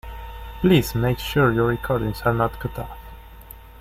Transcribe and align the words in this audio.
Please 0.61 0.95
make 0.95 1.19
sure 1.19 1.53
your 1.53 1.67
recordings 1.67 2.23
are 2.23 2.33
not 2.33 2.57
cut 2.59 2.79
off. 2.79 2.97